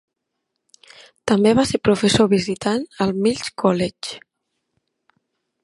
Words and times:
També 1.31 1.51
va 1.59 1.65
ser 1.71 1.81
professor 1.89 2.29
visitant 2.31 2.87
al 3.07 3.13
Mills 3.27 3.53
College. 3.65 4.17